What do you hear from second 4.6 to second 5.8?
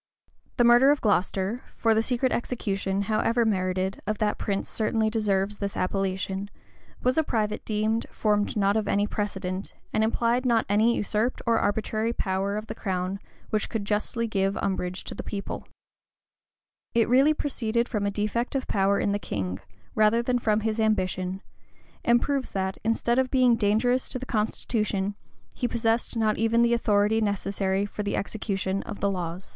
certainly deserves this